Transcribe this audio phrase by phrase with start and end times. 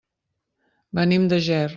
[1.01, 1.65] Venim de Ger.